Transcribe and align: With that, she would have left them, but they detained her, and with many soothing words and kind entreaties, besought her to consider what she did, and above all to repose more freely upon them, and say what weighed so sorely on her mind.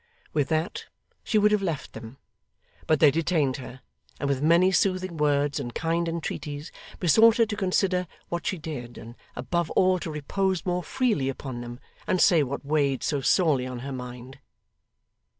With 0.33 0.47
that, 0.47 0.85
she 1.23 1.37
would 1.37 1.51
have 1.51 1.61
left 1.61 1.93
them, 1.93 2.17
but 2.87 2.99
they 2.99 3.11
detained 3.11 3.57
her, 3.57 3.81
and 4.19 4.27
with 4.27 4.41
many 4.41 4.71
soothing 4.71 5.15
words 5.15 5.59
and 5.59 5.75
kind 5.75 6.09
entreaties, 6.09 6.71
besought 6.99 7.37
her 7.37 7.45
to 7.45 7.55
consider 7.55 8.07
what 8.27 8.47
she 8.47 8.57
did, 8.57 8.97
and 8.97 9.13
above 9.35 9.69
all 9.69 9.99
to 9.99 10.09
repose 10.09 10.65
more 10.65 10.81
freely 10.81 11.29
upon 11.29 11.61
them, 11.61 11.79
and 12.07 12.19
say 12.19 12.41
what 12.41 12.65
weighed 12.65 13.03
so 13.03 13.21
sorely 13.21 13.67
on 13.67 13.81
her 13.85 13.93
mind. 13.93 14.39